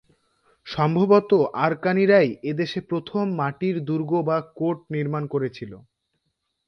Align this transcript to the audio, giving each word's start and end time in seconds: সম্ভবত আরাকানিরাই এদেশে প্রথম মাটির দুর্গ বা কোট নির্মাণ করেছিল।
সম্ভবত 0.67 1.31
আরাকানিরাই 1.57 2.29
এদেশে 2.43 2.79
প্রথম 2.89 3.25
মাটির 3.39 3.75
দুর্গ 3.89 4.11
বা 4.27 4.37
কোট 4.57 4.77
নির্মাণ 4.95 5.23
করেছিল। 5.33 5.71